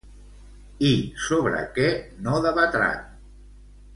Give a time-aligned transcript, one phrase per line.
[0.87, 0.93] I
[1.25, 1.91] sobre què
[2.29, 3.07] no debatran?